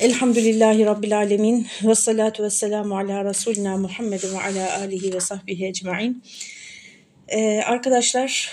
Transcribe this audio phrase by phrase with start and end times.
[0.00, 5.66] Elhamdülillahi Rabbil Alemin ve salatu ve selamu ala Resulina Muhammed ve ala alihi ve sahbihi
[5.66, 6.22] ecma'in.
[7.28, 8.50] Ee, arkadaşlar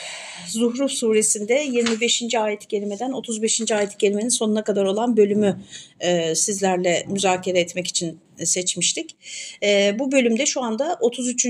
[0.48, 2.36] Zuhruf suresinde 25.
[2.36, 3.72] ayet-i kerimeden 35.
[3.72, 5.60] ayet-i kerimenin sonuna kadar olan bölümü
[6.00, 9.16] e, sizlerle müzakere etmek için seçmiştik.
[9.64, 11.46] E, bu bölümde şu anda 33.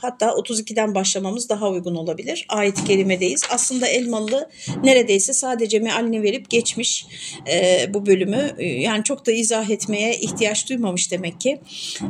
[0.00, 2.46] Hatta 32'den başlamamız daha uygun olabilir.
[2.48, 3.42] Ayet-i kerimedeyiz.
[3.50, 4.50] Aslında Elmalı
[4.84, 7.06] neredeyse sadece mealini verip geçmiş
[7.52, 8.54] e, bu bölümü.
[8.58, 11.60] E, yani çok da izah etmeye ihtiyaç duymamış demek ki.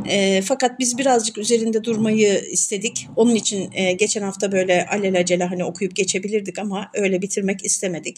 [0.09, 3.09] E, fakat biz birazcık üzerinde durmayı istedik.
[3.17, 8.17] Onun için e, geçen hafta böyle alelacele hani okuyup geçebilirdik ama öyle bitirmek istemedik.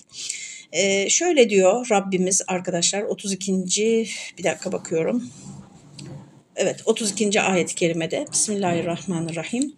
[0.73, 3.53] E, şöyle diyor Rabbimiz arkadaşlar 32.
[4.39, 5.31] bir dakika bakıyorum.
[6.57, 7.41] Evet 32.
[7.41, 9.73] ayet-i kerimede Bismillahirrahmanirrahim.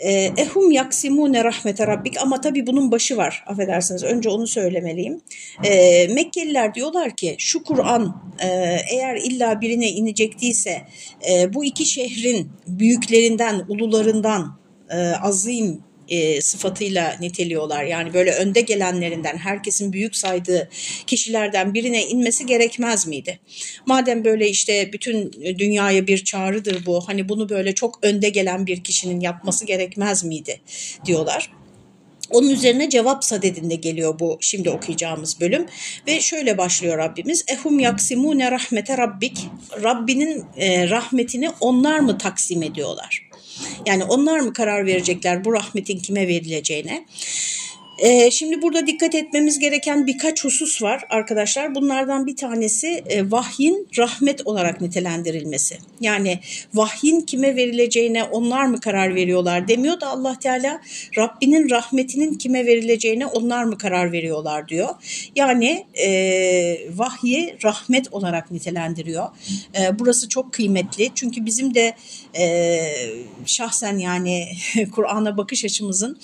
[0.00, 5.20] Ee, Ehum yaksimune rahmete rabbik ama tabii bunun başı var affedersiniz önce onu söylemeliyim.
[5.64, 8.46] Ee, Mekkeliler diyorlar ki şu Kur'an e,
[8.92, 10.82] eğer illa birine inecektiyse
[11.30, 14.58] e, bu iki şehrin büyüklerinden ulularından
[14.90, 17.84] e, azim e, sıfatıyla niteliyorlar.
[17.84, 20.68] Yani böyle önde gelenlerinden, herkesin büyük saydığı
[21.06, 23.38] kişilerden birine inmesi gerekmez miydi?
[23.86, 28.84] Madem böyle işte bütün dünyaya bir çağrıdır bu, hani bunu böyle çok önde gelen bir
[28.84, 30.60] kişinin yapması gerekmez miydi
[31.04, 31.50] diyorlar.
[32.30, 35.66] Onun üzerine cevap sadedinde geliyor bu şimdi okuyacağımız bölüm
[36.06, 37.44] ve şöyle başlıyor Rabbimiz.
[37.48, 39.46] Ehum yaksimune rahmete rabbik.
[39.82, 40.44] Rabbinin
[40.90, 43.27] rahmetini onlar mı taksim ediyorlar?
[43.86, 47.04] Yani onlar mı karar verecekler bu rahmetin kime verileceğine?
[47.98, 51.74] Ee, şimdi burada dikkat etmemiz gereken birkaç husus var arkadaşlar.
[51.74, 55.78] Bunlardan bir tanesi e, vahyin rahmet olarak nitelendirilmesi.
[56.00, 56.38] Yani
[56.74, 60.80] vahyin kime verileceğine onlar mı karar veriyorlar demiyor da Allah Teala
[61.18, 64.88] Rabbinin rahmetinin kime verileceğine onlar mı karar veriyorlar diyor.
[65.36, 66.08] Yani e,
[66.94, 69.28] vahyi rahmet olarak nitelendiriyor.
[69.80, 71.94] E, burası çok kıymetli çünkü bizim de
[72.38, 72.78] e,
[73.46, 74.48] şahsen yani
[74.92, 76.18] Kur'an'a bakış açımızın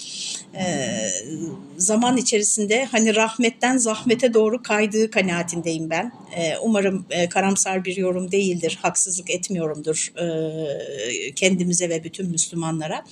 [1.77, 6.13] zaman içerisinde hani rahmetten zahmete doğru kaydığı kanaatindeyim ben.
[6.37, 13.05] E, umarım e, karamsar bir yorum değildir, haksızlık etmiyorumdur e, kendimize ve bütün Müslümanlara.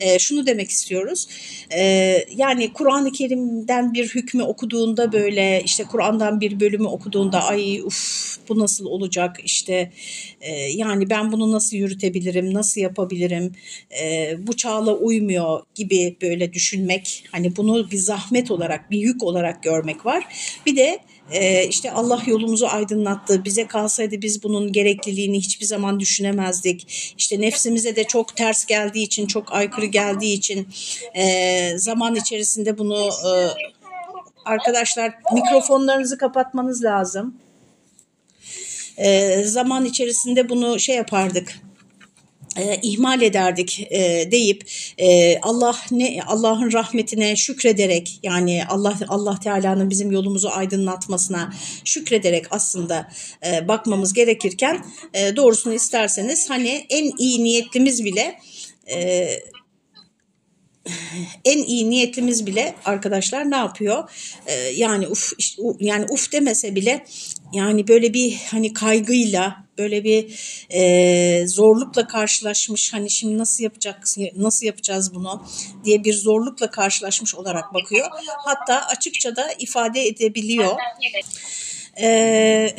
[0.00, 1.28] E, şunu demek istiyoruz,
[1.70, 1.82] e,
[2.36, 8.58] yani Kur'an-ı Kerim'den bir hükmü okuduğunda böyle işte Kur'an'dan bir bölümü okuduğunda ay uf bu
[8.58, 9.92] nasıl olacak işte
[10.40, 13.52] e, yani ben bunu nasıl yürütebilirim, nasıl yapabilirim,
[14.02, 19.62] e, bu çağla uymuyor gibi böyle düşünmek hani bunu bir zahmet olarak, bir yük olarak
[19.62, 20.24] görmek var.
[20.66, 21.00] Bir de
[21.30, 23.44] e, işte Allah yolumuzu aydınlattı.
[23.44, 26.86] Bize kalsaydı biz bunun gerekliliğini hiçbir zaman düşünemezdik.
[27.18, 30.68] İşte nefsimize de çok ters geldiği için, çok aykırı geldiği için
[31.14, 33.30] e, zaman içerisinde bunu e,
[34.44, 37.34] arkadaşlar mikrofonlarınızı kapatmanız lazım.
[38.96, 41.63] E, zaman içerisinde bunu şey yapardık
[42.56, 49.90] e, ihmal ederdik e, deyip e, Allah ne Allah'ın rahmetine şükrederek yani Allah Allah Teala'nın
[49.90, 51.52] bizim yolumuzu aydınlatmasına
[51.84, 53.08] şükrederek aslında
[53.46, 54.84] e, bakmamız gerekirken
[55.14, 58.38] e, doğrusunu isterseniz hani en iyi niyetlimiz bile
[58.90, 59.28] e,
[61.44, 64.10] en iyi niyetlimiz bile arkadaşlar ne yapıyor?
[64.46, 65.32] Ee, yani uf
[65.80, 67.04] yani uf demese bile
[67.52, 70.38] yani böyle bir hani kaygıyla böyle bir
[70.70, 74.04] e, zorlukla karşılaşmış hani şimdi nasıl yapacak
[74.36, 75.46] nasıl yapacağız bunu
[75.84, 78.08] diye bir zorlukla karşılaşmış olarak bakıyor.
[78.44, 80.76] Hatta açıkça da ifade edebiliyor.
[81.98, 82.76] Eee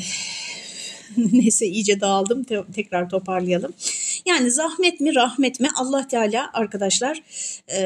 [1.31, 2.45] neyse iyice dağıldım
[2.75, 3.73] tekrar toparlayalım.
[4.25, 7.23] Yani zahmet mi rahmet mi Allah Teala arkadaşlar
[7.72, 7.81] e,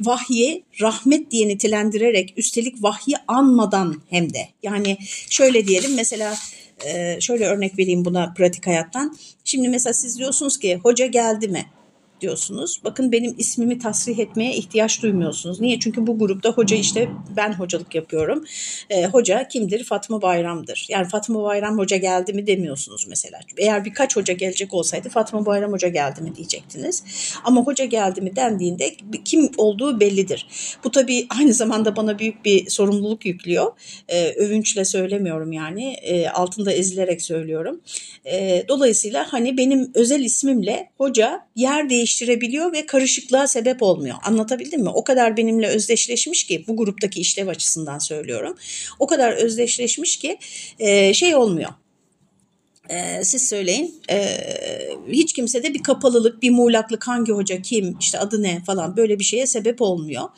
[0.00, 4.98] vahyi rahmet diye nitelendirerek üstelik vahyi anmadan hem de yani
[5.30, 6.36] şöyle diyelim mesela
[6.86, 9.16] e, şöyle örnek vereyim buna pratik hayattan.
[9.44, 11.66] Şimdi mesela siz diyorsunuz ki hoca geldi mi?
[12.20, 12.80] Diyorsunuz.
[12.84, 15.60] Bakın benim ismimi tasrih etmeye ihtiyaç duymuyorsunuz.
[15.60, 15.80] Niye?
[15.80, 18.44] Çünkü bu grupta hoca işte ben hocalık yapıyorum.
[18.90, 19.84] E, hoca kimdir?
[19.84, 20.86] Fatma Bayram'dır.
[20.88, 23.40] Yani Fatma Bayram hoca geldi mi demiyorsunuz mesela.
[23.56, 27.04] Eğer birkaç hoca gelecek olsaydı Fatma Bayram hoca geldi mi diyecektiniz.
[27.44, 30.46] Ama hoca geldi mi dendiğinde kim olduğu bellidir.
[30.84, 33.72] Bu tabii aynı zamanda bana büyük bir sorumluluk yüklüyor.
[34.08, 35.92] E, övünçle söylemiyorum yani.
[35.92, 37.80] E, altında ezilerek söylüyorum.
[38.24, 44.16] E, dolayısıyla hani benim özel ismimle hoca yer değiş değiştirebiliyor ve karışıklığa sebep olmuyor.
[44.24, 44.88] Anlatabildim mi?
[44.88, 48.56] O kadar benimle özdeşleşmiş ki bu gruptaki işlev açısından söylüyorum.
[48.98, 50.38] O kadar özdeşleşmiş ki
[50.78, 51.70] e, şey olmuyor
[52.90, 53.94] Ee, siz söyleyin.
[54.10, 54.26] Ee,
[55.08, 59.18] hiç kimse de bir kapalılık, bir muğlaklık hangi hoca kim, işte adı ne falan böyle
[59.18, 60.28] bir şeye sebep olmuyor.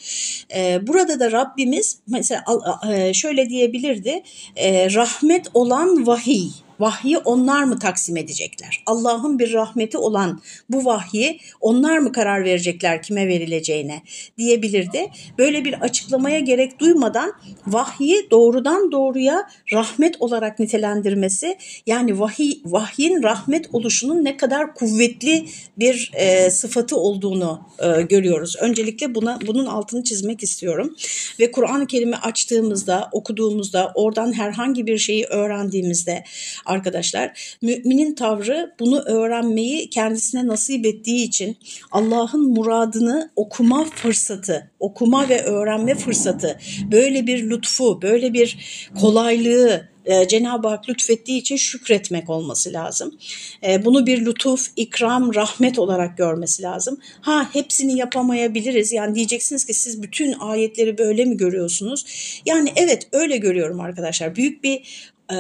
[0.54, 2.44] Ee, burada da Rabbimiz mesela
[2.92, 4.22] e, şöyle diyebilirdi.
[4.56, 6.50] E, rahmet olan vahiy
[6.82, 8.82] vahyi onlar mı taksim edecekler?
[8.86, 10.40] Allah'ın bir rahmeti olan
[10.70, 14.02] bu vahyi onlar mı karar verecekler kime verileceğine
[14.38, 15.10] diyebilirdi.
[15.38, 17.32] Böyle bir açıklamaya gerek duymadan
[17.66, 25.46] vahyi doğrudan doğruya rahmet olarak nitelendirmesi yani vahiy, vahyin rahmet oluşunun ne kadar kuvvetli
[25.78, 28.56] bir e, sıfatı olduğunu e, görüyoruz.
[28.60, 30.96] Öncelikle buna bunun altını çizmek istiyorum.
[31.40, 36.24] Ve Kur'an-ı Kerim'i açtığımızda, okuduğumuzda, oradan herhangi bir şeyi öğrendiğimizde
[36.72, 37.56] arkadaşlar.
[37.62, 41.56] Müminin tavrı bunu öğrenmeyi kendisine nasip ettiği için
[41.92, 46.58] Allah'ın muradını okuma fırsatı, okuma ve öğrenme fırsatı,
[46.92, 48.56] böyle bir lütfu, böyle bir
[49.00, 53.18] kolaylığı e, Cenab-ı Hak lütfettiği için şükretmek olması lazım.
[53.66, 56.98] E, bunu bir lütuf, ikram, rahmet olarak görmesi lazım.
[57.20, 58.92] Ha hepsini yapamayabiliriz.
[58.92, 62.04] Yani diyeceksiniz ki siz bütün ayetleri böyle mi görüyorsunuz?
[62.46, 64.36] Yani evet öyle görüyorum arkadaşlar.
[64.36, 65.38] Büyük bir e,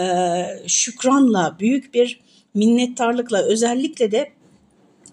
[0.66, 2.20] şükranla, büyük bir
[2.54, 4.32] minnettarlıkla özellikle de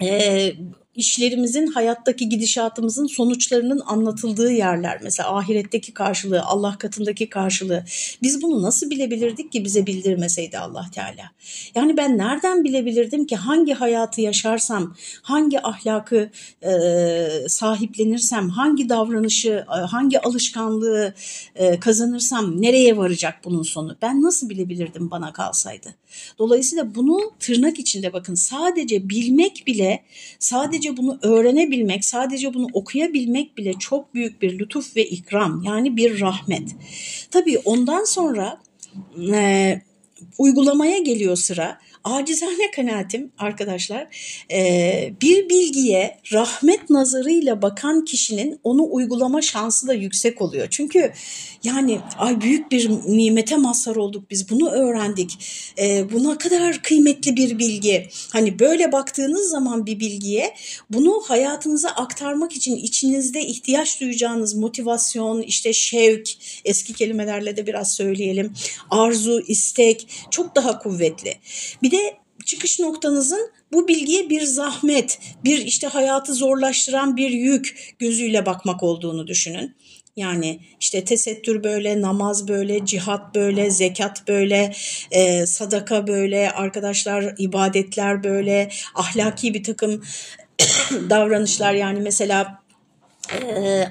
[0.01, 0.51] e,
[0.99, 4.99] işlerimizin, hayattaki gidişatımızın sonuçlarının anlatıldığı yerler.
[5.03, 7.83] Mesela ahiretteki karşılığı, Allah katındaki karşılığı.
[8.21, 11.31] Biz bunu nasıl bilebilirdik ki bize bildirmeseydi Allah Teala?
[11.75, 16.29] Yani ben nereden bilebilirdim ki hangi hayatı yaşarsam, hangi ahlakı
[16.61, 16.69] e,
[17.47, 21.13] sahiplenirsem, hangi davranışı, e, hangi alışkanlığı
[21.55, 23.97] e, kazanırsam nereye varacak bunun sonu?
[24.01, 25.95] Ben nasıl bilebilirdim bana kalsaydı?
[26.39, 30.03] Dolayısıyla bunu tırnak içinde bakın sadece bilmek bile,
[30.39, 35.97] sadece sadece bunu öğrenebilmek, sadece bunu okuyabilmek bile çok büyük bir lütuf ve ikram yani
[35.97, 36.75] bir rahmet.
[37.31, 38.61] Tabii ondan sonra
[39.33, 39.81] e,
[40.37, 44.07] uygulamaya geliyor sıra acizane kanaatim arkadaşlar
[44.51, 50.67] e, bir bilgiye rahmet nazarıyla bakan kişinin onu uygulama şansı da yüksek oluyor.
[50.69, 51.13] Çünkü
[51.63, 55.37] yani ay büyük bir nimete mazhar olduk biz bunu öğrendik.
[55.79, 58.07] E, bu ne kadar kıymetli bir bilgi.
[58.31, 60.55] Hani böyle baktığınız zaman bir bilgiye
[60.89, 66.29] bunu hayatınıza aktarmak için içinizde ihtiyaç duyacağınız motivasyon, işte şevk,
[66.65, 68.53] eski kelimelerle de biraz söyleyelim,
[68.89, 71.35] arzu, istek çok daha kuvvetli.
[71.83, 78.45] Bir de çıkış noktanızın bu bilgiye bir zahmet, bir işte hayatı zorlaştıran bir yük gözüyle
[78.45, 79.75] bakmak olduğunu düşünün.
[80.15, 84.73] Yani işte tesettür böyle, namaz böyle, cihat böyle, zekat böyle,
[85.11, 90.03] e, sadaka böyle, arkadaşlar ibadetler böyle, ahlaki bir takım
[91.09, 92.58] davranışlar yani mesela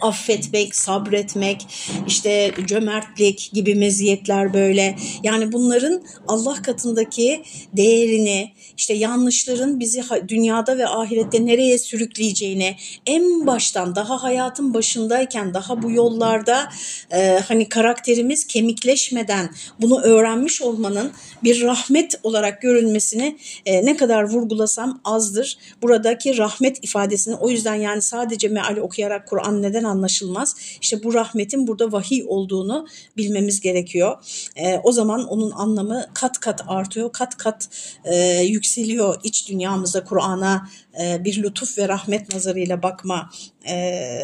[0.01, 1.67] affetmek, sabretmek,
[2.07, 4.97] işte cömertlik gibi meziyetler böyle.
[5.23, 7.43] Yani bunların Allah katındaki
[7.73, 12.77] değerini, işte yanlışların bizi dünyada ve ahirette nereye sürükleyeceğini
[13.07, 16.69] en baştan daha hayatın başındayken daha bu yollarda
[17.13, 19.51] e, hani karakterimiz kemikleşmeden
[19.81, 21.13] bunu öğrenmiş olmanın
[21.43, 23.37] bir rahmet olarak görülmesini
[23.67, 25.59] e, ne kadar vurgulasam azdır.
[25.83, 30.57] Buradaki rahmet ifadesini o yüzden yani sadece meali okuyarak Kur'an neden anlaşılmaz?
[30.81, 32.87] İşte bu rahmetin burada vahiy olduğunu
[33.17, 34.17] bilmemiz gerekiyor.
[34.57, 37.69] E, o zaman onun anlamı kat kat artıyor, kat kat
[38.05, 40.69] e, yükseliyor iç dünyamızda Kur'an'a
[41.03, 43.31] e, bir lütuf ve rahmet nazarıyla bakma
[43.69, 44.19] e,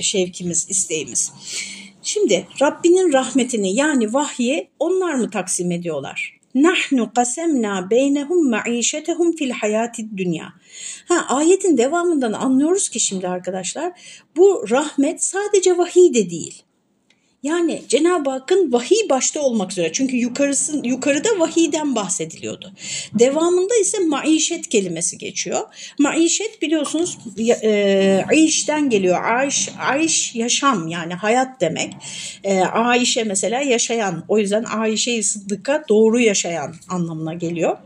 [0.00, 1.32] şevkimiz, isteğimiz.
[2.02, 6.37] Şimdi Rabbinin rahmetini yani vahyi onlar mı taksim ediyorlar?
[6.54, 10.52] Nahnu qasemna beynehum maişetehum fil hayati dünya.
[11.08, 13.92] Ha ayetin devamından anlıyoruz ki şimdi arkadaşlar
[14.36, 16.62] bu rahmet sadece vahiy de değil.
[17.42, 22.72] Yani Cenab-ı Hakk'ın vahiy başta olmak üzere çünkü yukarısı, yukarıda vahiyden bahsediliyordu.
[23.14, 25.60] Devamında ise maişet kelimesi geçiyor.
[25.98, 27.18] Maişet biliyorsunuz
[27.62, 29.24] e, işten geliyor.
[29.24, 31.92] Aiş, aiş yaşam yani hayat demek.
[32.44, 37.78] E, Aişe mesela yaşayan o yüzden Aişe-i Sıddık'a doğru yaşayan anlamına geliyor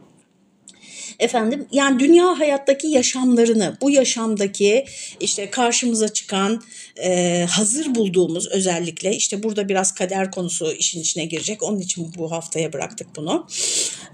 [1.23, 4.85] efendim yani dünya hayattaki yaşamlarını bu yaşamdaki
[5.21, 6.63] işte karşımıza çıkan
[6.97, 12.33] e, hazır bulduğumuz özellikle işte burada biraz kader konusu işin içine girecek onun için bu
[12.33, 13.47] haftaya bıraktık bunu.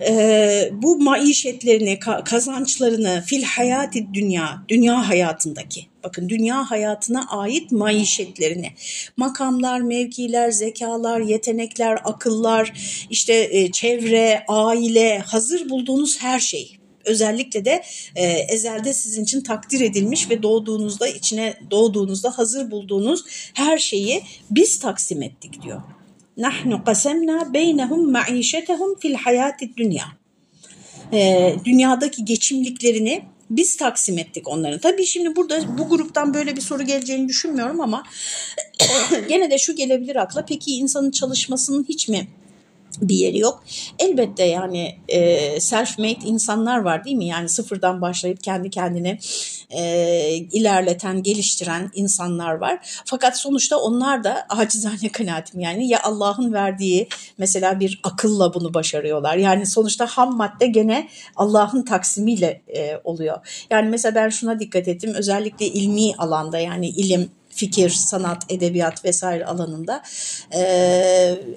[0.08, 8.72] E, bu maişetlerini kazançlarını fil hayati dünya dünya hayatındaki bakın dünya hayatına ait maişetlerini
[9.16, 12.72] makamlar, mevkiler, zekalar, yetenekler, akıllar,
[13.10, 16.78] işte e, çevre, aile, hazır bulduğunuz her şey
[17.08, 17.82] özellikle de
[18.16, 23.24] e, ezelde sizin için takdir edilmiş ve doğduğunuzda içine doğduğunuzda hazır bulduğunuz
[23.54, 25.82] her şeyi biz taksim ettik diyor.
[26.36, 30.04] Nahnu qasemna beynehum maişetehum fil hayati dünya.
[31.12, 34.78] e, dünyadaki geçimliklerini biz taksim ettik onların.
[34.78, 38.02] Tabii şimdi burada bu gruptan böyle bir soru geleceğini düşünmüyorum ama
[39.28, 40.44] gene de şu gelebilir akla.
[40.44, 42.28] Peki insanın çalışmasının hiç mi
[43.02, 43.64] bir yeri yok.
[43.98, 45.20] Elbette yani e,
[45.60, 47.26] self-made insanlar var değil mi?
[47.26, 49.18] Yani sıfırdan başlayıp kendi kendine
[49.70, 49.82] e,
[50.52, 53.02] ilerleten, geliştiren insanlar var.
[53.04, 59.36] Fakat sonuçta onlar da acizane kanaatim yani ya Allah'ın verdiği mesela bir akılla bunu başarıyorlar.
[59.36, 63.66] Yani sonuçta ham madde gene Allah'ın taksimiyle e, oluyor.
[63.70, 69.46] Yani mesela ben şuna dikkat ettim özellikle ilmi alanda yani ilim, fikir, sanat, edebiyat vesaire
[69.46, 70.02] alanında
[70.54, 70.60] e,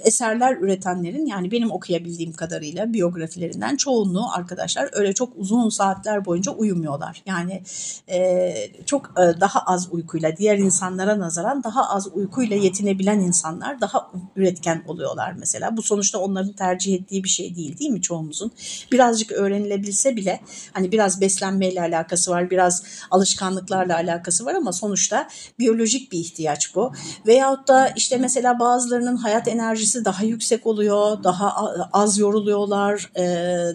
[0.03, 7.23] eserler üretenlerin yani benim okuyabildiğim kadarıyla biyografilerinden çoğunluğu arkadaşlar öyle çok uzun saatler boyunca uyumuyorlar.
[7.25, 7.63] Yani
[8.09, 8.53] e,
[8.85, 14.83] çok e, daha az uykuyla diğer insanlara nazaran daha az uykuyla yetinebilen insanlar daha üretken
[14.87, 15.77] oluyorlar mesela.
[15.77, 18.51] Bu sonuçta onların tercih ettiği bir şey değil değil mi çoğumuzun?
[18.91, 20.41] Birazcık öğrenilebilse bile
[20.73, 25.27] hani biraz beslenmeyle alakası var, biraz alışkanlıklarla alakası var ama sonuçta
[25.59, 26.91] biyoloji biyolojik bir ihtiyaç bu.
[27.27, 31.55] Veyahut da işte mesela bazılarının hayat enerjisi daha yüksek oluyor, daha
[31.93, 33.23] az yoruluyorlar, e,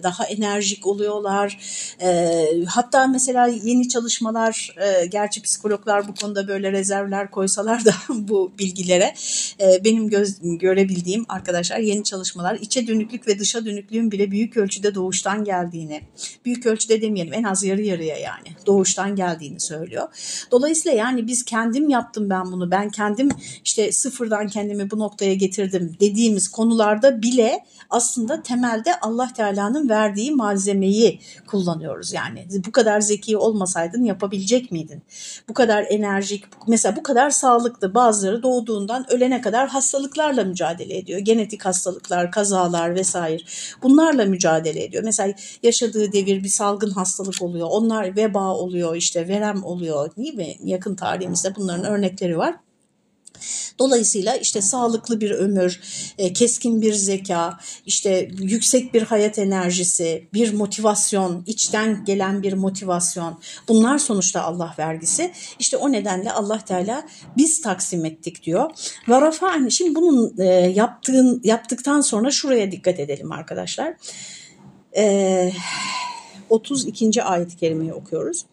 [0.03, 1.59] daha enerjik oluyorlar.
[2.01, 8.51] E, hatta mesela yeni çalışmalar, e, gerçi psikologlar bu konuda böyle rezervler koysalar da bu
[8.59, 9.13] bilgilere
[9.83, 15.43] benim göz, görebildiğim arkadaşlar yeni çalışmalar içe dönüklük ve dışa dönüklüğün bile büyük ölçüde doğuştan
[15.43, 16.01] geldiğini,
[16.45, 20.07] büyük ölçüde demeyelim en az yarı yarıya yani doğuştan geldiğini söylüyor.
[20.51, 23.29] Dolayısıyla yani biz kendim yap yaptım ben bunu ben kendim
[23.65, 31.19] işte sıfırdan kendimi bu noktaya getirdim dediğimiz konularda bile aslında temelde Allah Teala'nın verdiği malzemeyi
[31.47, 35.01] kullanıyoruz yani bu kadar zeki olmasaydın yapabilecek miydin?
[35.49, 41.19] Bu kadar enerjik mesela bu kadar sağlıklı bazıları doğduğundan ölene kadar hastalıklarla mücadele ediyor.
[41.19, 43.43] Genetik hastalıklar, kazalar vesaire
[43.83, 45.03] bunlarla mücadele ediyor.
[45.03, 45.33] Mesela
[45.63, 47.67] yaşadığı devir bir salgın hastalık oluyor.
[47.71, 50.55] Onlar veba oluyor işte verem oluyor değil mi?
[50.63, 52.55] Yakın tarihimizde bunların örnekleri var.
[53.79, 55.79] Dolayısıyla işte sağlıklı bir ömür,
[56.17, 63.39] e, keskin bir zeka, işte yüksek bir hayat enerjisi, bir motivasyon, içten gelen bir motivasyon
[63.67, 65.31] bunlar sonuçta Allah vergisi.
[65.59, 68.71] İşte o nedenle Allah Teala biz taksim ettik diyor.
[69.09, 73.93] Ve rafa'ni şimdi bunun e, yaptığın, yaptıktan sonra şuraya dikkat edelim arkadaşlar.
[74.95, 75.53] Eee
[76.49, 77.23] 32.
[77.23, 78.45] ayet-i kerimeyi okuyoruz.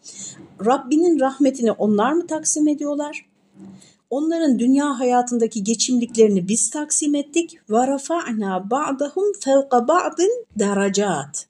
[0.65, 3.25] Rabbinin rahmetini onlar mı taksim ediyorlar?
[4.09, 7.57] Onların dünya hayatındaki geçimliklerini biz taksim ettik.
[7.69, 11.47] Rafa'na ba'dahum fevqa ba'din derecat.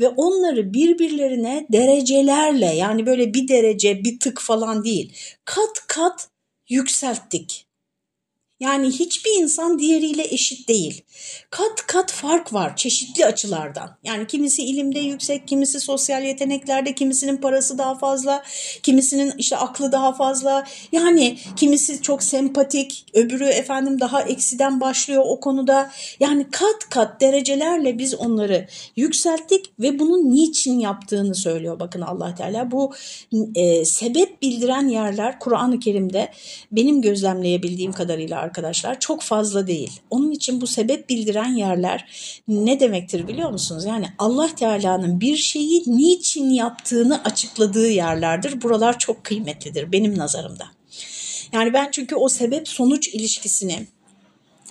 [0.00, 5.12] Ve onları birbirlerine derecelerle yani böyle bir derece bir tık falan değil
[5.44, 6.28] kat kat
[6.68, 7.69] yükselttik.
[8.60, 11.02] Yani hiçbir insan diğeriyle eşit değil.
[11.50, 13.96] Kat kat fark var çeşitli açılardan.
[14.04, 18.42] Yani kimisi ilimde yüksek, kimisi sosyal yeteneklerde, kimisinin parası daha fazla,
[18.82, 20.66] kimisinin işte aklı daha fazla.
[20.92, 25.90] Yani kimisi çok sempatik, öbürü efendim daha eksiden başlıyor o konuda.
[26.20, 32.70] Yani kat kat derecelerle biz onları yükselttik ve bunun niçin yaptığını söylüyor bakın Allah Teala.
[32.70, 32.94] Bu
[33.54, 36.28] e, sebep bildiren yerler Kur'an-ı Kerim'de
[36.72, 40.00] benim gözlemleyebildiğim kadarıyla arkadaşlar çok fazla değil.
[40.10, 42.10] Onun için bu sebep bildiren yerler
[42.48, 43.84] ne demektir biliyor musunuz?
[43.84, 48.62] Yani Allah Teala'nın bir şeyi niçin yaptığını açıkladığı yerlerdir.
[48.62, 50.64] Buralar çok kıymetlidir benim nazarımda.
[51.52, 53.86] Yani ben çünkü o sebep sonuç ilişkisini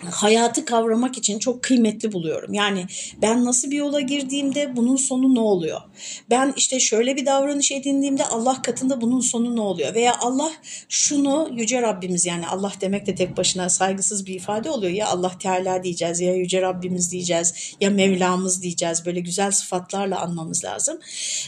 [0.05, 2.53] hayatı kavramak için çok kıymetli buluyorum.
[2.53, 2.85] Yani
[3.21, 5.81] ben nasıl bir yola girdiğimde bunun sonu ne oluyor?
[6.29, 9.95] Ben işte şöyle bir davranış edindiğimde Allah katında bunun sonu ne oluyor?
[9.95, 10.51] Veya Allah
[10.89, 14.93] şunu yüce Rabbimiz yani Allah demek de tek başına saygısız bir ifade oluyor.
[14.93, 19.05] Ya Allah Teala diyeceğiz ya yüce Rabbimiz diyeceğiz ya Mevlamız diyeceğiz.
[19.05, 20.99] Böyle güzel sıfatlarla anmamız lazım.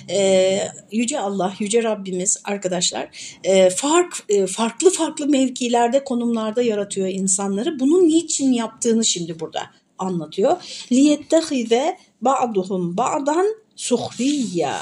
[0.09, 3.09] Ee, yüce Allah, yüce Rabbimiz arkadaşlar
[3.43, 7.79] e, fark e, farklı farklı mevkilerde konumlarda yaratıyor insanları.
[7.79, 9.61] Bunun niçin için yaptığını şimdi burada
[9.97, 10.63] anlatıyor.
[10.91, 14.79] Liyettehize ba'duhum ba'dan suhriya.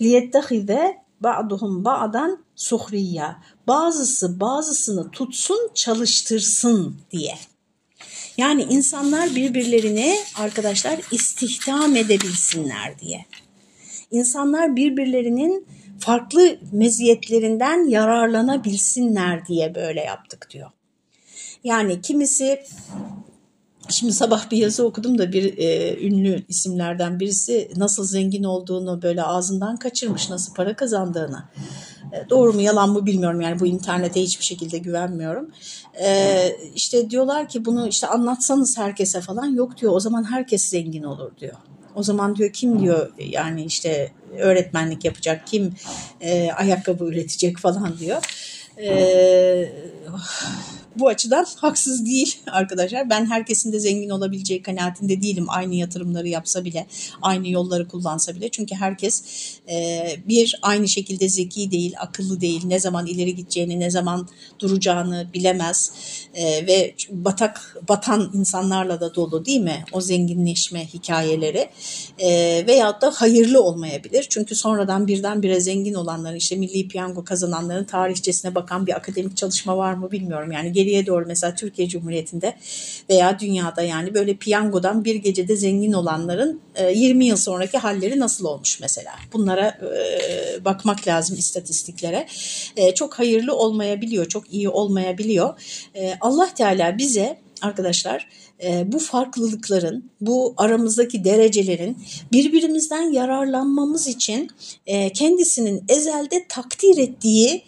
[0.00, 3.42] Liyettehize ba'duhum ba'dan suhriya.
[3.66, 7.34] Bazısı bazısını tutsun, çalıştırsın diye.
[8.36, 13.24] Yani insanlar birbirlerini arkadaşlar istihdam edebilsinler diye.
[14.10, 15.66] İnsanlar birbirlerinin
[15.98, 20.70] farklı meziyetlerinden yararlanabilsinler diye böyle yaptık diyor.
[21.64, 22.62] Yani kimisi
[23.88, 29.22] Şimdi sabah bir yazı okudum da bir e, ünlü isimlerden birisi nasıl zengin olduğunu böyle
[29.22, 31.44] ağzından kaçırmış, nasıl para kazandığını.
[32.12, 35.50] E, doğru mu yalan mı bilmiyorum yani bu internete hiçbir şekilde güvenmiyorum.
[36.04, 41.02] E, işte diyorlar ki bunu işte anlatsanız herkese falan yok diyor o zaman herkes zengin
[41.02, 41.56] olur diyor.
[41.94, 45.74] O zaman diyor kim diyor yani işte öğretmenlik yapacak, kim
[46.20, 48.22] e, ayakkabı üretecek falan diyor.
[48.78, 49.72] E,
[50.96, 53.10] bu açıdan haksız değil arkadaşlar.
[53.10, 55.46] Ben herkesin de zengin olabileceği kanaatinde değilim.
[55.48, 56.86] Aynı yatırımları yapsa bile,
[57.22, 58.48] aynı yolları kullansa bile.
[58.48, 59.22] Çünkü herkes
[59.70, 62.66] e, bir aynı şekilde zeki değil, akıllı değil.
[62.66, 65.92] Ne zaman ileri gideceğini, ne zaman duracağını bilemez.
[66.34, 69.84] E, ve batak batan insanlarla da dolu değil mi?
[69.92, 71.68] O zenginleşme hikayeleri.
[72.18, 72.28] E,
[72.66, 74.26] veyahut da hayırlı olmayabilir.
[74.30, 79.94] Çünkü sonradan birdenbire zengin olanların, işte milli piyango kazananların tarihçesine bakan bir akademik çalışma var
[79.94, 80.52] mı bilmiyorum.
[80.52, 82.54] Yani geriye doğru mesela Türkiye Cumhuriyeti'nde
[83.10, 86.60] veya dünyada yani böyle piyangodan bir gecede zengin olanların
[86.94, 89.12] 20 yıl sonraki halleri nasıl olmuş mesela.
[89.32, 89.78] Bunlara
[90.64, 92.26] bakmak lazım istatistiklere.
[92.94, 95.60] Çok hayırlı olmayabiliyor, çok iyi olmayabiliyor.
[96.20, 98.28] Allah Teala bize arkadaşlar
[98.84, 101.96] bu farklılıkların, bu aramızdaki derecelerin
[102.32, 104.50] birbirimizden yararlanmamız için
[105.14, 107.62] kendisinin ezelde takdir ettiği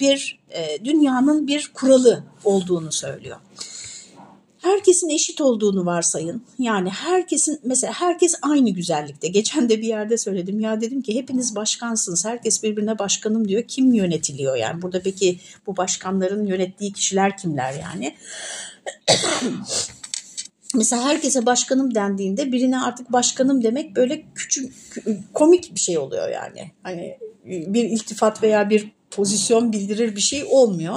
[0.00, 0.38] bir
[0.84, 3.36] dünyanın bir kuralı olduğunu söylüyor.
[4.58, 6.42] Herkesin eşit olduğunu varsayın.
[6.58, 9.28] Yani herkesin mesela herkes aynı güzellikte.
[9.28, 10.60] Geçen de bir yerde söyledim.
[10.60, 12.24] Ya dedim ki hepiniz başkansınız.
[12.24, 13.62] Herkes birbirine başkanım diyor.
[13.62, 14.82] Kim yönetiliyor yani?
[14.82, 18.14] Burada peki bu başkanların yönettiği kişiler kimler yani?
[20.74, 24.74] Mesela herkese başkanım dendiğinde birine artık başkanım demek böyle küçük
[25.34, 26.70] komik bir şey oluyor yani.
[26.82, 30.96] Hani bir iltifat veya bir pozisyon bildirir bir şey olmuyor.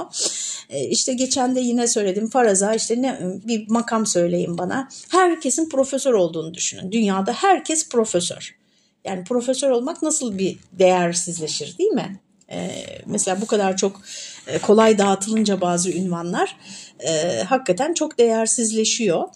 [0.70, 4.88] E, işte geçen de yine söyledim faraza işte ne bir makam söyleyin bana.
[5.08, 6.92] Herkesin profesör olduğunu düşünün.
[6.92, 8.56] Dünyada herkes profesör.
[9.04, 12.20] Yani profesör olmak nasıl bir değersizleşir değil mi?
[12.50, 12.70] Ee,
[13.06, 14.00] mesela bu kadar çok
[14.46, 16.56] e, kolay dağıtılınca bazı ünvanlar
[17.00, 19.28] e, hakikaten çok değersizleşiyor.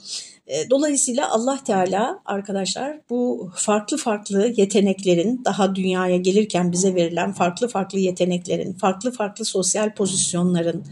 [0.47, 7.69] E, dolayısıyla Allah Teala arkadaşlar bu farklı farklı yeteneklerin daha dünyaya gelirken bize verilen farklı
[7.69, 10.85] farklı yeteneklerin, farklı farklı sosyal pozisyonların,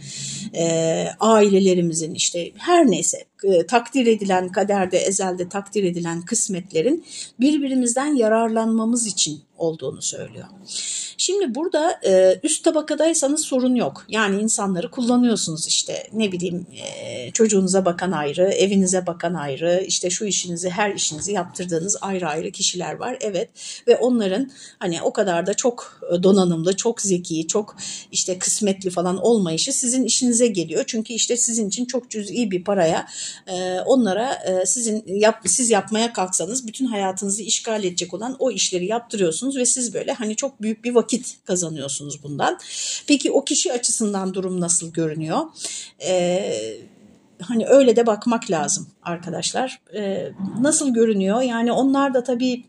[1.20, 7.04] ailelerimizin işte her neyse e, takdir edilen kaderde, ezelde takdir edilen kısmetlerin
[7.40, 10.46] birbirimizden yararlanmamız için olduğunu söylüyor.
[11.18, 14.04] Şimdi burada e, üst tabakadaysanız sorun yok.
[14.08, 20.24] Yani insanları kullanıyorsunuz işte ne bileyim e, çocuğunuza bakan ayrı, evinize bakan ayrı, işte şu
[20.24, 23.16] işinizi her işinizi yaptırdığınız ayrı ayrı kişiler var.
[23.20, 23.48] Evet
[23.86, 27.76] ve onların hani o kadar da çok donanımlı, çok zeki, çok
[28.12, 30.84] işte kısmetli falan olmayışı sizin işinize geliyor.
[30.86, 33.06] Çünkü işte sizin için çok cüz'i bir paraya
[33.46, 38.86] e, onlara e, sizin yap, siz yapmaya kalksanız bütün hayatınızı işgal edecek olan o işleri
[38.86, 42.58] yaptırıyorsunuz ve siz böyle hani çok büyük bir vakit kazanıyorsunuz bundan.
[43.06, 45.40] Peki o kişi açısından durum nasıl görünüyor?
[46.06, 46.76] Ee,
[47.42, 49.80] hani öyle de bakmak lazım arkadaşlar.
[49.94, 51.42] Ee, nasıl görünüyor?
[51.42, 52.64] Yani onlar da tabii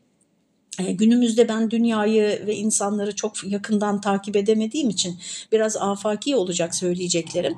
[0.83, 5.19] günümüzde ben dünyayı ve insanları çok yakından takip edemediğim için
[5.51, 7.57] biraz afaki olacak söyleyeceklerim.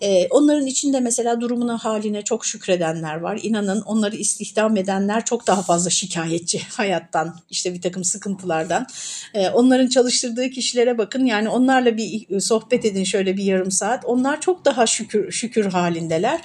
[0.00, 3.40] E, onların içinde mesela durumuna haline çok şükredenler var.
[3.42, 8.86] İnanın onları istihdam edenler çok daha fazla şikayetçi hayattan, işte bir takım sıkıntılardan.
[9.34, 14.04] E, onların çalıştırdığı kişilere bakın yani onlarla bir sohbet edin şöyle bir yarım saat.
[14.04, 16.40] Onlar çok daha şükür şükür halindeler.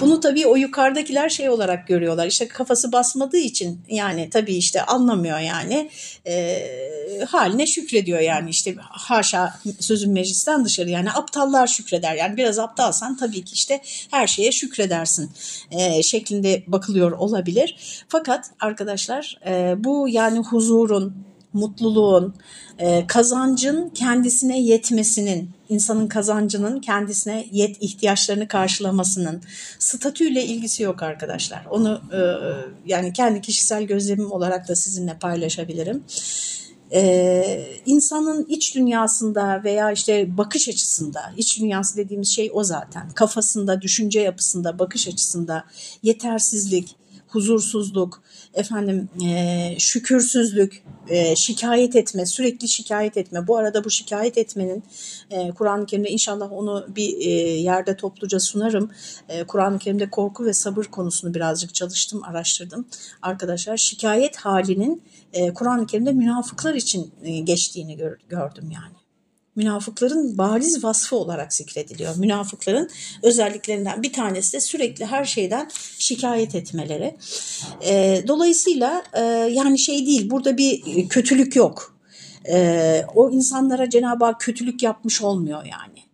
[0.00, 2.26] Bunu tabii o yukarıdakiler şey olarak görüyorlar.
[2.26, 5.90] İşte kafası basmadığı için yani tabii işte anlamıyor yani yani
[6.26, 13.16] e, haline şükrediyor yani işte haşa sözün meclisten dışarı yani aptallar şükreder yani biraz aptalsan
[13.16, 15.30] tabii ki işte her şeye şükredersin
[15.70, 18.04] e, şeklinde bakılıyor olabilir.
[18.08, 21.14] Fakat arkadaşlar e, bu yani huzurun,
[21.54, 22.34] mutluluğun,
[22.78, 29.42] e, kazancın kendisine yetmesinin, insanın kazancının kendisine yet ihtiyaçlarını karşılamasının
[29.78, 31.66] statüyle ilgisi yok arkadaşlar.
[31.70, 32.20] Onu e,
[32.86, 36.04] yani kendi kişisel gözlemim olarak da sizinle paylaşabilirim.
[36.92, 43.10] Ee, insanın iç dünyasında veya işte bakış açısında, iç dünyası dediğimiz şey o zaten.
[43.10, 45.64] Kafasında, düşünce yapısında, bakış açısında
[46.02, 46.96] yetersizlik,
[47.34, 48.22] huzursuzluk,
[48.54, 53.46] efendim e, şükürsüzlük, e, şikayet etme, sürekli şikayet etme.
[53.46, 54.84] Bu arada bu şikayet etmenin
[55.30, 58.90] e, Kur'an-ı Kerim'de inşallah onu bir e, yerde topluca sunarım.
[59.28, 62.86] E, Kur'an-ı Kerim'de korku ve sabır konusunu birazcık çalıştım, araştırdım.
[63.22, 69.03] Arkadaşlar şikayet halinin e, Kur'an-ı Kerim'de münafıklar için e, geçtiğini gör, gördüm yani
[69.56, 72.16] münafıkların bariz vasfı olarak zikrediliyor.
[72.16, 72.90] Münafıkların
[73.22, 77.16] özelliklerinden bir tanesi de sürekli her şeyden şikayet etmeleri.
[77.86, 79.20] E, dolayısıyla e,
[79.52, 81.96] yani şey değil burada bir kötülük yok.
[82.48, 86.04] E, o insanlara Cenab-ı Hak kötülük yapmış olmuyor yani.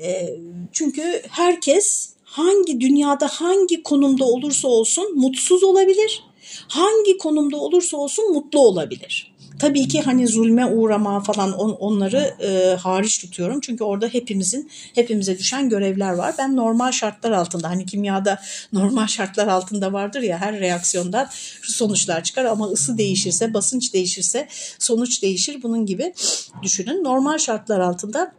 [0.00, 0.36] E,
[0.72, 6.22] çünkü herkes hangi dünyada hangi konumda olursa olsun mutsuz olabilir
[6.68, 9.35] hangi konumda olursa olsun mutlu olabilir.
[9.58, 13.60] Tabii ki hani zulme uğrama falan on, onları e, hariç tutuyorum.
[13.60, 16.34] Çünkü orada hepimizin hepimize düşen görevler var.
[16.38, 18.40] Ben normal şartlar altında hani kimyada
[18.72, 21.28] normal şartlar altında vardır ya her reaksiyondan
[21.62, 25.62] sonuçlar çıkar ama ısı değişirse, basınç değişirse sonuç değişir.
[25.62, 26.14] Bunun gibi
[26.62, 27.04] düşünün.
[27.04, 28.32] Normal şartlar altında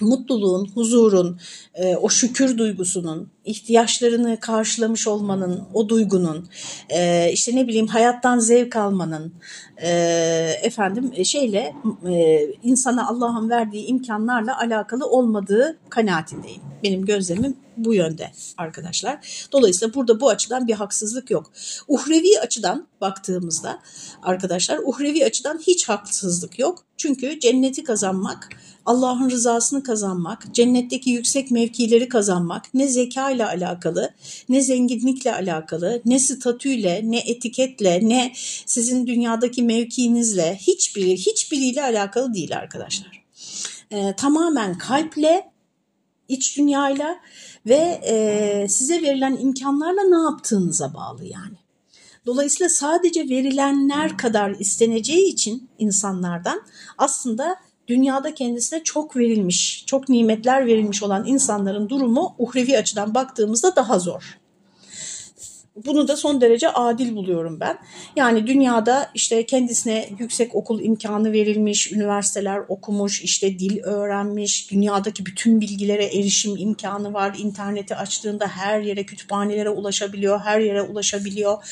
[0.00, 1.40] mutluluğun, huzurun,
[1.74, 6.48] e, o şükür duygusunun, ihtiyaçlarını karşılamış olmanın, o duygunun,
[6.88, 9.32] e, işte ne bileyim hayattan zevk almanın,
[9.82, 9.88] e,
[10.62, 11.74] efendim e, şeyle
[12.08, 16.62] e, insana Allah'ın verdiği imkanlarla alakalı olmadığı kanaatindeyim.
[16.82, 19.48] Benim gözlemim bu yönde arkadaşlar.
[19.52, 21.52] Dolayısıyla burada bu açıdan bir haksızlık yok.
[21.88, 23.78] Uhrevi açıdan baktığımızda
[24.22, 26.84] arkadaşlar uhrevi açıdan hiç haksızlık yok.
[26.96, 28.48] Çünkü cenneti kazanmak,
[28.88, 34.14] Allah'ın rızasını kazanmak, cennetteki yüksek mevkileri kazanmak ne zeka ile alakalı,
[34.48, 38.32] ne zenginlikle alakalı, ne statüyle, ne etiketle, ne
[38.66, 43.24] sizin dünyadaki mevkiinizle hiçbiri hiçbiriyle alakalı değil arkadaşlar.
[43.90, 45.50] Ee, tamamen kalple,
[46.28, 47.16] iç dünyayla
[47.66, 51.56] ve e, size verilen imkanlarla ne yaptığınıza bağlı yani.
[52.26, 56.62] Dolayısıyla sadece verilenler kadar isteneceği için insanlardan
[56.98, 57.56] aslında
[57.88, 64.38] dünyada kendisine çok verilmiş, çok nimetler verilmiş olan insanların durumu uhrevi açıdan baktığımızda daha zor
[65.86, 67.78] bunu da son derece adil buluyorum ben.
[68.16, 75.60] Yani dünyada işte kendisine yüksek okul imkanı verilmiş, üniversiteler okumuş, işte dil öğrenmiş, dünyadaki bütün
[75.60, 77.36] bilgilere erişim imkanı var.
[77.38, 81.64] İnterneti açtığında her yere, kütüphanelere ulaşabiliyor, her yere ulaşabiliyor.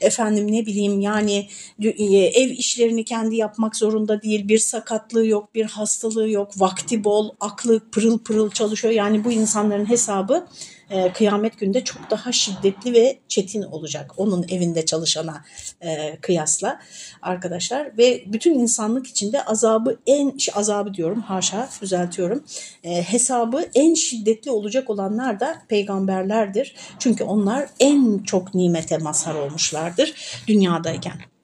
[0.00, 1.48] Efendim ne bileyim yani
[1.82, 7.30] e, ev işlerini kendi yapmak zorunda değil, bir sakatlığı yok, bir hastalığı yok, vakti bol,
[7.40, 8.94] aklı pırıl pırıl çalışıyor.
[8.94, 10.46] Yani bu insanların hesabı
[10.90, 15.44] e, kıyamet günde çok daha şiddetli ve çetin olacak onun evinde çalışana
[15.80, 16.80] e, kıyasla
[17.22, 17.98] arkadaşlar.
[17.98, 22.44] Ve bütün insanlık içinde azabı en azabı diyorum haşa düzeltiyorum.
[22.84, 26.74] E, hesabı en şiddetli olacak olanlar da peygamberlerdir.
[26.98, 30.14] Çünkü onlar en çok nimete mazhar olmuşlardır
[30.48, 31.35] dünyadayken.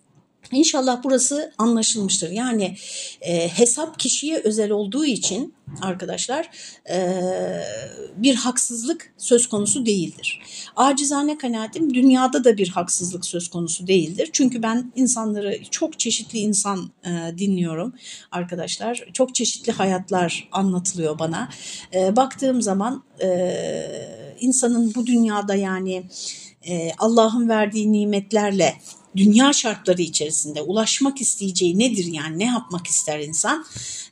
[0.52, 2.30] İnşallah burası anlaşılmıştır.
[2.30, 2.76] Yani
[3.20, 6.50] e, hesap kişiye özel olduğu için arkadaşlar
[6.90, 7.20] e,
[8.16, 10.40] bir haksızlık söz konusu değildir.
[10.76, 14.30] Acizane kanaatim dünyada da bir haksızlık söz konusu değildir.
[14.32, 17.94] Çünkü ben insanları çok çeşitli insan e, dinliyorum
[18.32, 19.04] arkadaşlar.
[19.12, 21.48] Çok çeşitli hayatlar anlatılıyor bana.
[21.94, 23.52] E, baktığım zaman e,
[24.40, 26.04] insanın bu dünyada yani
[26.68, 28.74] e, Allah'ın verdiği nimetlerle
[29.16, 33.64] dünya şartları içerisinde ulaşmak isteyeceği nedir yani ne yapmak ister insan?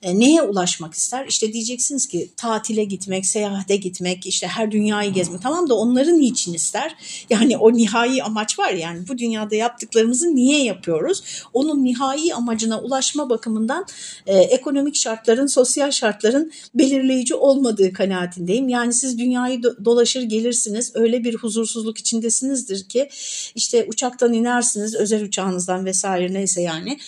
[0.03, 1.27] E, neye ulaşmak ister?
[1.27, 5.43] İşte diyeceksiniz ki tatile gitmek, seyahate gitmek, işte her dünyayı gezmek.
[5.43, 6.97] Tamam da onların niçin ister?
[7.31, 11.23] Yani o nihai amaç var yani bu dünyada yaptıklarımızı niye yapıyoruz?
[11.53, 13.87] Onun nihai amacına ulaşma bakımından
[14.27, 18.69] e, ekonomik şartların, sosyal şartların belirleyici olmadığı kanaatindeyim.
[18.69, 23.09] Yani siz dünyayı do dolaşır gelirsiniz öyle bir huzursuzluk içindesinizdir ki
[23.55, 26.99] işte uçaktan inersiniz özel uçağınızdan vesaire neyse yani.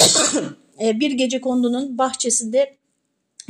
[0.80, 2.76] E, bir gece kondunun bahçesinde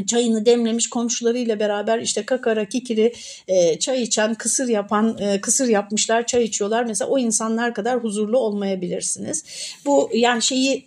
[0.06, 3.12] çayını demlemiş komşularıyla beraber işte kakara kikiri
[3.48, 6.84] e, çay içen kısır yapan e, kısır yapmışlar çay içiyorlar.
[6.84, 9.44] Mesela o insanlar kadar huzurlu olmayabilirsiniz.
[9.86, 10.86] Bu yani şeyi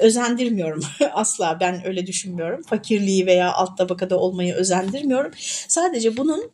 [0.00, 0.84] özendirmiyorum.
[1.12, 2.62] Asla ben öyle düşünmüyorum.
[2.62, 5.32] Fakirliği veya alt tabakada olmayı özendirmiyorum.
[5.68, 6.50] Sadece bunun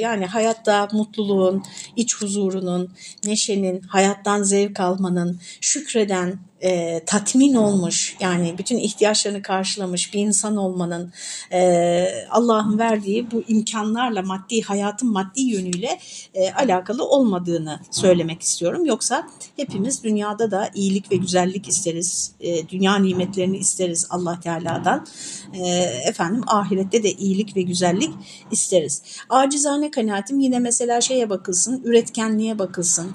[0.00, 1.64] yani hayatta mutluluğun
[1.96, 2.90] iç huzurunun
[3.24, 11.12] neşenin hayattan zevk almanın şükreden e, tatmin olmuş yani bütün ihtiyaçlarını karşılamış bir insan olmanın
[11.52, 15.98] e, Allah'ın verdiği bu imkanlarla maddi hayatın maddi yönüyle
[16.34, 18.86] e, alakalı olmadığını söylemek istiyorum.
[18.86, 22.32] Yoksa hepimiz dünyada da iyilik ve güzellik isteriz.
[22.40, 25.06] E, dünya nimetlerini isteriz Allah Teala'dan.
[25.54, 25.66] E,
[26.08, 28.10] efendim ahirette de iyilik ve güzellik
[28.50, 29.02] isteriz.
[29.52, 33.12] Acizane kanaatim yine mesela şeye bakılsın, üretkenliğe bakılsın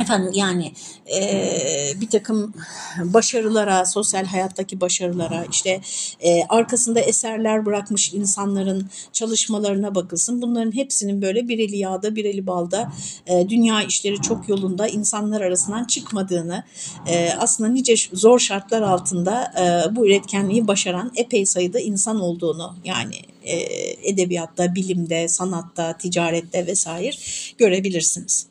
[0.00, 0.72] efendim yani
[1.16, 2.54] e, bir takım
[3.04, 5.80] başarılara, sosyal hayattaki başarılara, işte
[6.20, 10.42] e, arkasında eserler bırakmış insanların çalışmalarına bakılsın.
[10.42, 12.92] Bunların hepsinin böyle bir eli yağda bir eli balda
[13.26, 16.64] e, dünya işleri çok yolunda insanlar arasından çıkmadığını,
[17.06, 23.14] e, aslında nice zor şartlar altında e, bu üretkenliği başaran epey sayıda insan olduğunu yani
[23.42, 23.56] e,
[24.02, 27.16] edebiyatta, bilimde, sanatta, ticarette vesaire
[27.58, 28.46] görebilirsiniz.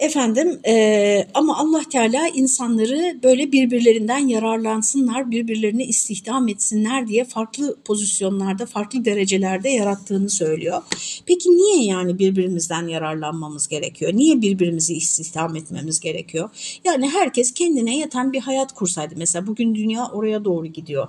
[0.00, 8.66] Efendim e, ama Allah Teala insanları böyle birbirlerinden yararlansınlar, birbirlerini istihdam etsinler diye farklı pozisyonlarda,
[8.66, 10.82] farklı derecelerde yarattığını söylüyor.
[11.26, 14.12] Peki niye yani birbirimizden yararlanmamız gerekiyor?
[14.14, 16.50] Niye birbirimizi istihdam etmemiz gerekiyor?
[16.84, 19.14] Yani herkes kendine yeten bir hayat kursaydı.
[19.16, 21.08] Mesela bugün dünya oraya doğru gidiyor.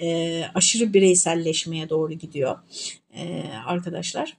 [0.00, 2.58] E, aşırı bireyselleşmeye doğru gidiyor
[3.14, 4.36] e, arkadaşlar.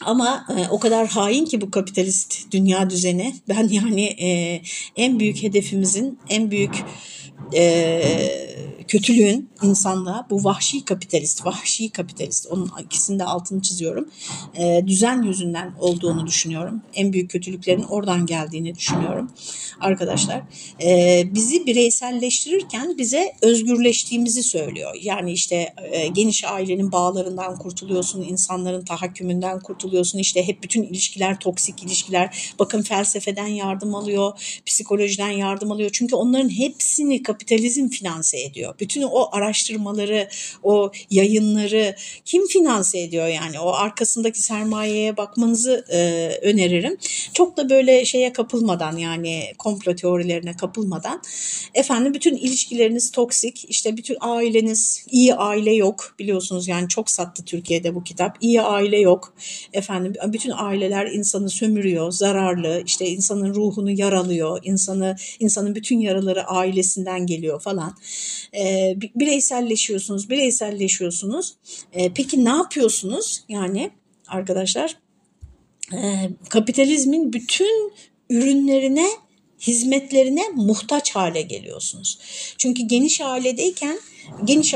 [0.00, 3.34] Ama e, o kadar hain ki bu kapitalist dünya düzeni.
[3.48, 4.62] Ben yani e,
[4.96, 6.84] en büyük hedefimizin, en büyük
[7.54, 8.02] e,
[8.88, 14.08] kötülüğün insanlığa bu vahşi kapitalist, vahşi kapitalist onun ikisinde altını çiziyorum.
[14.58, 16.82] E, düzen yüzünden olduğunu düşünüyorum.
[16.94, 19.30] En büyük kötülüklerin oradan geldiğini düşünüyorum
[19.80, 20.42] arkadaşlar.
[20.82, 24.94] E, bizi bireyselleştirirken bize özgürleştiğimizi söylüyor.
[25.02, 29.87] Yani işte e, geniş ailenin bağlarından kurtuluyorsun, insanların tahakkümünden kurtuluyorsun.
[30.18, 32.54] İşte hep bütün ilişkiler toksik ilişkiler.
[32.58, 35.90] Bakın felsefeden yardım alıyor, psikolojiden yardım alıyor.
[35.92, 38.74] Çünkü onların hepsini kapitalizm finanse ediyor.
[38.80, 40.28] Bütün o araştırmaları,
[40.62, 43.60] o yayınları kim finanse ediyor yani?
[43.60, 45.98] O arkasındaki sermayeye bakmanızı e,
[46.42, 46.96] öneririm.
[47.32, 51.22] Çok da böyle şeye kapılmadan yani komplo teorilerine kapılmadan
[51.74, 53.64] efendim bütün ilişkileriniz toksik.
[53.68, 58.36] İşte bütün aileniz iyi aile yok biliyorsunuz yani çok sattı Türkiye'de bu kitap.
[58.40, 59.34] İyi aile yok.
[59.78, 62.82] Efendim bütün aileler insanı sömürüyor, zararlı.
[62.86, 64.60] işte insanın ruhunu yaralıyor.
[64.62, 67.94] insanı insanın bütün yaraları ailesinden geliyor falan.
[68.56, 71.54] E, bireyselleşiyorsunuz, bireyselleşiyorsunuz.
[71.92, 73.44] E, peki ne yapıyorsunuz?
[73.48, 73.90] Yani
[74.28, 74.96] arkadaşlar
[75.92, 77.92] e, kapitalizmin bütün
[78.30, 79.06] ürünlerine
[79.60, 82.18] hizmetlerine muhtaç hale geliyorsunuz.
[82.58, 83.98] Çünkü geniş ailedeyken
[84.44, 84.74] geniş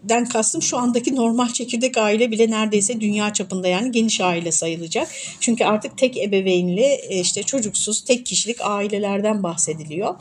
[0.00, 5.08] aileden kastım şu andaki normal çekirdek aile bile neredeyse dünya çapında yani geniş aile sayılacak.
[5.40, 10.14] Çünkü artık tek ebeveynli işte çocuksuz tek kişilik ailelerden bahsediliyor.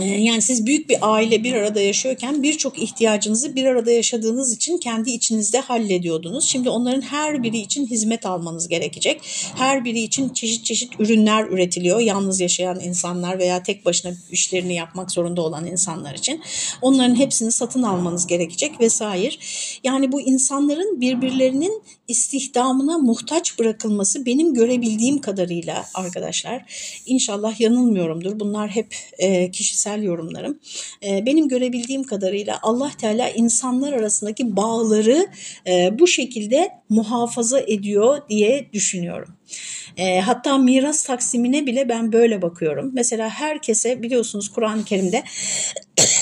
[0.00, 4.78] Ee, yani siz büyük bir aile bir arada yaşıyorken birçok ihtiyacınızı bir arada yaşadığınız için
[4.78, 6.44] kendi içinizde hallediyordunuz.
[6.44, 9.20] Şimdi onların her biri için hizmet almanız gerekecek.
[9.54, 12.00] Her biri için çeşit çeşit ürünler üretiliyor.
[12.00, 16.42] Yalnız yaşayan insanlar veya tek başına işlerini yapmak zorunda olan insanlar için.
[16.82, 19.34] Onların hepsini satın almanız gerekecek vesaire.
[19.84, 26.64] Yani bu insanların birbirlerinin istihdamına muhtaç bırakılması benim görebildiğim kadarıyla arkadaşlar.
[27.06, 28.40] İnşallah yanılmıyorumdur.
[28.40, 30.60] Bunlar hep e, kişisel yorumlarım.
[31.06, 35.26] E, benim görebildiğim kadarıyla Allah Teala insanlar arasındaki bağları
[35.66, 39.38] e, bu şekilde muhafaza ediyor diye düşünüyorum.
[39.96, 42.90] E, hatta miras taksimine bile ben böyle bakıyorum.
[42.94, 45.24] Mesela herkese biliyorsunuz Kur'an-ı Kerim'de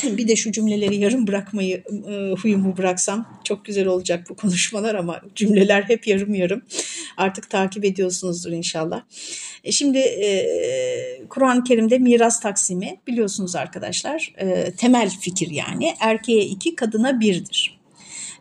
[0.02, 5.20] bir de şu cümleleri yarım bırakmayı e, huyumu bıraksam çok güzel olacak bu konuşmalar ama
[5.34, 6.62] cümleler hep yarım yarım.
[7.16, 9.02] Artık takip ediyorsunuzdur inşallah.
[9.64, 10.46] E, şimdi e,
[11.28, 17.78] Kur'an-ı Kerim'de miras taksimi biliyorsunuz arkadaşlar e, temel fikir yani erkeğe iki kadına birdir.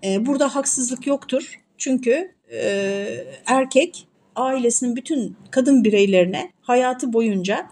[0.03, 7.67] E, burada haksızlık yoktur çünkü e, erkek ailesinin bütün kadın bireylerine hayatı boyunca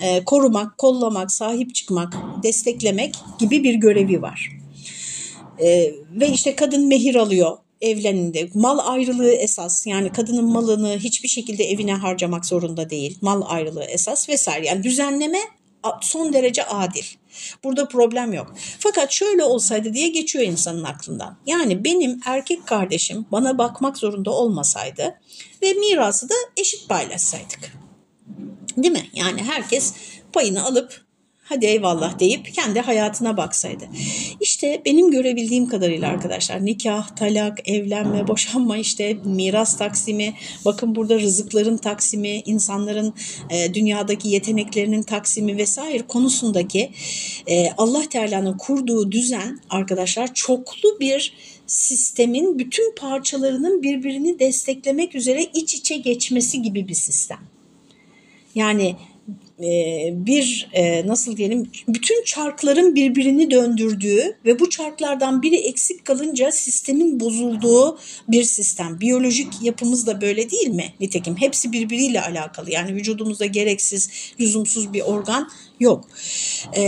[0.00, 4.58] e, korumak, kollamak, sahip çıkmak, desteklemek gibi bir görevi var.
[5.58, 8.48] E, ve işte kadın mehir alıyor evleninde.
[8.54, 13.18] Mal ayrılığı esas yani kadının malını hiçbir şekilde evine harcamak zorunda değil.
[13.20, 14.66] Mal ayrılığı esas vesaire.
[14.66, 15.38] Yani düzenleme
[16.00, 17.04] son derece adil.
[17.64, 18.54] Burada problem yok.
[18.78, 21.36] Fakat şöyle olsaydı diye geçiyor insanın aklından.
[21.46, 25.20] Yani benim erkek kardeşim bana bakmak zorunda olmasaydı
[25.62, 27.72] ve mirası da eşit paylaşsaydık.
[28.76, 29.10] Değil mi?
[29.12, 29.94] Yani herkes
[30.32, 31.03] payını alıp
[31.44, 33.84] hadi eyvallah deyip kendi hayatına baksaydı.
[34.40, 41.76] İşte benim görebildiğim kadarıyla arkadaşlar nikah, talak, evlenme, boşanma işte miras taksimi, bakın burada rızıkların
[41.76, 43.14] taksimi, insanların
[43.50, 46.90] e, dünyadaki yeteneklerinin taksimi vesaire konusundaki
[47.46, 51.32] e, Allah Teala'nın kurduğu düzen arkadaşlar çoklu bir
[51.66, 57.38] sistemin bütün parçalarının birbirini desteklemek üzere iç içe geçmesi gibi bir sistem.
[58.54, 58.96] Yani
[59.58, 67.20] bir e, nasıl diyelim bütün çarkların birbirini döndürdüğü ve bu çarklardan biri eksik kalınca sistemin
[67.20, 69.00] bozulduğu bir sistem.
[69.00, 70.94] Biyolojik yapımız da böyle değil mi?
[71.00, 72.70] Nitekim hepsi birbiriyle alakalı.
[72.70, 76.08] Yani vücudumuzda gereksiz, lüzumsuz bir organ yok.
[76.76, 76.82] E,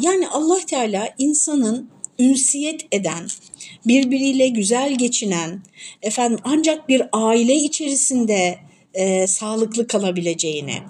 [0.00, 3.28] yani Allah Teala insanın ünsiyet eden,
[3.86, 5.62] birbiriyle güzel geçinen,
[6.02, 8.67] efendim ancak bir aile içerisinde
[8.98, 10.82] e, sağlıklı kalabileceğini,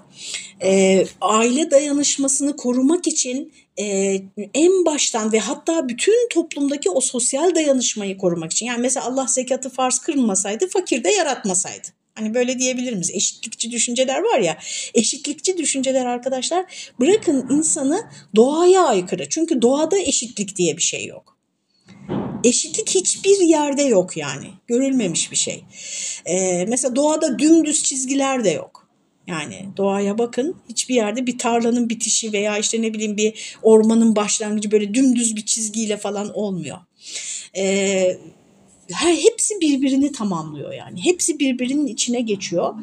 [0.63, 4.15] e, aile dayanışmasını korumak için e,
[4.53, 8.65] en baştan ve hatta bütün toplumdaki o sosyal dayanışmayı korumak için.
[8.65, 11.87] Yani mesela Allah zekatı farz kırmasaydı fakir de yaratmasaydı.
[12.15, 13.11] Hani böyle diyebilir miyiz?
[13.13, 14.57] Eşitlikçi düşünceler var ya.
[14.93, 16.65] Eşitlikçi düşünceler arkadaşlar
[16.99, 19.29] bırakın insanı doğaya aykırı.
[19.29, 21.38] Çünkü doğada eşitlik diye bir şey yok.
[22.43, 24.47] Eşitlik hiçbir yerde yok yani.
[24.67, 25.63] Görülmemiş bir şey.
[26.25, 28.89] Ee, mesela doğada dümdüz çizgiler de yok.
[29.27, 34.71] Yani doğaya bakın hiçbir yerde bir tarlanın bitişi veya işte ne bileyim bir ormanın başlangıcı
[34.71, 36.77] böyle dümdüz bir çizgiyle falan olmuyor.
[37.57, 38.17] Ee,
[38.91, 41.05] her hepsi birbirini tamamlıyor yani.
[41.05, 42.73] Hepsi birbirinin içine geçiyor.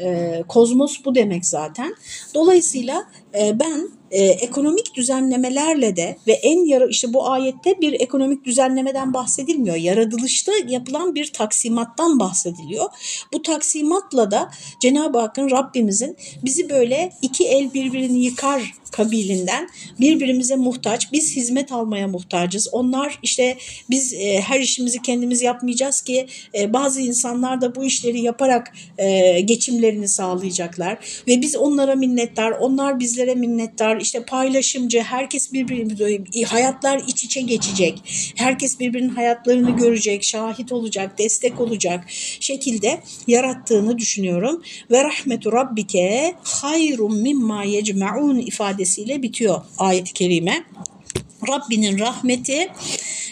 [0.00, 1.94] Ee, kozmos bu demek zaten.
[2.34, 8.44] Dolayısıyla e, ben e, ekonomik düzenlemelerle de ve en yara işte bu ayette bir ekonomik
[8.44, 9.76] düzenlemeden bahsedilmiyor.
[9.76, 12.84] Yaratılışta yapılan bir taksimattan bahsediliyor.
[13.32, 19.68] Bu taksimatla da Cenab-ı Hakk'ın Rabbimizin bizi böyle iki el birbirini yıkar kabilinden
[20.00, 21.12] birbirimize muhtaç.
[21.12, 22.68] Biz hizmet almaya muhtacız.
[22.72, 23.56] Onlar işte
[23.90, 26.26] biz e, her işimizi kendimiz yapmayacağız ki
[26.58, 33.00] e, bazı insanlar da bu işleri yaparak e, geçimlerini sağlayacaklar ve biz onlara minnettar, onlar
[33.00, 34.00] bizlere minnettar.
[34.00, 38.02] İşte paylaşımcı, herkes birbirini hayatlar iç içe geçecek.
[38.36, 42.04] Herkes birbirinin hayatlarını görecek, şahit olacak, destek olacak
[42.40, 44.62] şekilde yarattığını düşünüyorum.
[44.90, 48.38] Ve rahmetu rabbike hayrun mimma yecmaun
[48.82, 50.64] ifadesiyle bitiyor ayet-i kerime.
[51.48, 52.68] Rabbinin rahmeti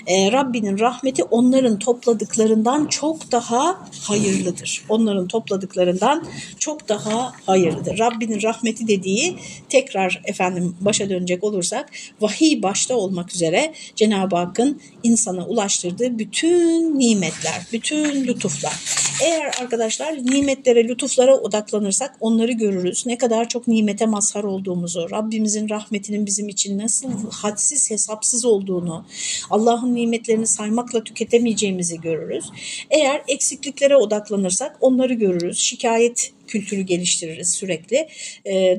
[0.07, 4.85] e, Rabbinin rahmeti onların topladıklarından çok daha hayırlıdır.
[4.89, 6.27] Onların topladıklarından
[6.59, 7.99] çok daha hayırlıdır.
[7.99, 9.37] Rabbinin rahmeti dediği
[9.69, 17.67] tekrar efendim başa dönecek olursak vahiy başta olmak üzere Cenab-ı Hakk'ın insana ulaştırdığı bütün nimetler,
[17.73, 19.01] bütün lütuflar.
[19.25, 23.07] Eğer arkadaşlar nimetlere, lütuflara odaklanırsak onları görürüz.
[23.07, 29.07] Ne kadar çok nimete mazhar olduğumuzu, Rabbimizin rahmetinin bizim için nasıl hadsiz hesapsız olduğunu,
[29.51, 32.45] Allah'ın nimetlerini saymakla tüketemeyeceğimizi görürüz.
[32.91, 35.59] Eğer eksikliklere odaklanırsak onları görürüz.
[35.59, 38.09] Şikayet kültürü geliştiririz sürekli.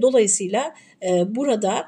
[0.01, 0.75] Dolayısıyla
[1.27, 1.85] burada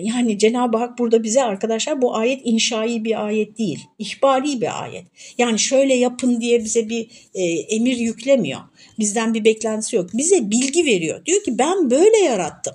[0.00, 5.04] yani Cenab-ı Hak burada bize arkadaşlar bu ayet inşai bir ayet değil, ihbari bir ayet.
[5.38, 8.60] Yani şöyle yapın diye bize bir e, emir yüklemiyor.
[8.98, 10.10] Bizden bir beklentisi yok.
[10.14, 11.24] Bize bilgi veriyor.
[11.26, 12.74] Diyor ki ben böyle yarattım.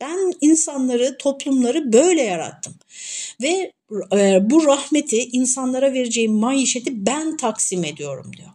[0.00, 2.74] Ben insanları, toplumları böyle yarattım.
[3.42, 3.72] Ve
[4.12, 8.48] e, bu rahmeti insanlara vereceğim maişeti ben taksim ediyorum diyor.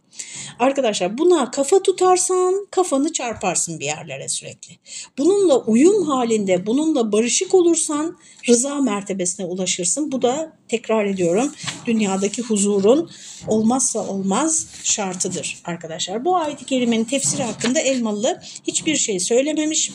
[0.59, 4.73] Arkadaşlar buna kafa tutarsan kafanı çarparsın bir yerlere sürekli.
[5.17, 8.17] Bununla uyum halinde, bununla barışık olursan
[8.49, 10.11] rıza mertebesine ulaşırsın.
[10.11, 11.51] Bu da tekrar ediyorum
[11.85, 13.11] dünyadaki huzurun
[13.47, 16.25] olmazsa olmaz şartıdır arkadaşlar.
[16.25, 19.91] Bu ayet-i kerimenin tefsiri hakkında Elmalı hiçbir şey söylememiş.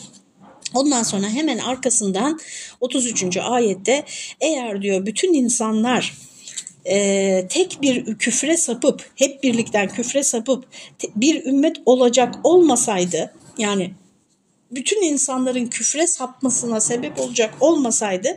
[0.76, 2.40] Ondan sonra hemen arkasından
[2.80, 3.36] 33.
[3.36, 4.04] ayette
[4.40, 6.14] eğer diyor bütün insanlar
[6.84, 10.64] e, tek bir küfre sapıp hep birlikten küfre sapıp
[11.16, 13.90] bir ümmet olacak olmasaydı yani
[14.76, 18.28] bütün insanların küfre sapmasına sebep olacak olmasaydı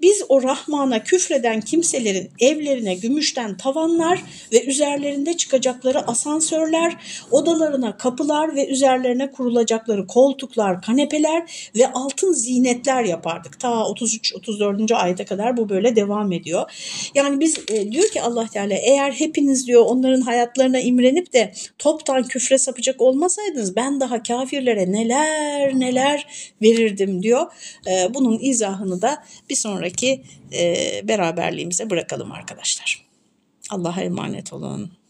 [0.00, 6.96] biz o Rahman'a küfreden kimselerin evlerine gümüşten tavanlar ve üzerlerinde çıkacakları asansörler,
[7.30, 13.60] odalarına kapılar ve üzerlerine kurulacakları koltuklar, kanepeler ve altın zinetler yapardık.
[13.60, 14.94] Ta 33-34.
[14.94, 16.70] ayete kadar bu böyle devam ediyor.
[17.14, 22.22] Yani biz e, diyor ki Allah Teala eğer hepiniz diyor onların hayatlarına imrenip de toptan
[22.22, 26.26] küfre sapacak olmasaydınız ben daha kafirlere neler neler
[26.62, 27.46] verirdim diyor.
[27.86, 33.06] E, bunun izahını da bir sonraki e, beraberliğimize bırakalım arkadaşlar.
[33.70, 35.01] Allah'a emanet olun.